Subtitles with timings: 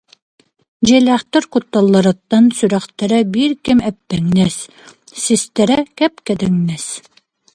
[0.85, 4.57] Дьиэлээхтэр кутталларыттан сүрэхтэрэ биир кэм эппэҥнэс,
[5.21, 6.85] систэрэ кэп-кэдэҥнэс